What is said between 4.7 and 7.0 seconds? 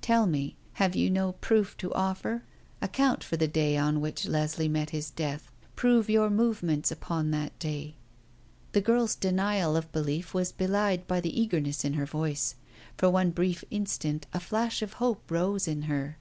his death; prove your movements